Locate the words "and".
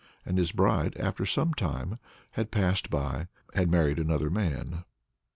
0.25-0.39